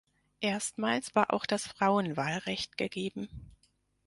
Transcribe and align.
Erstmals 0.39 1.13
war 1.13 1.31
auch 1.31 1.45
das 1.45 1.67
Frauenwahlrecht 1.67 2.75
gegeben. 2.75 3.29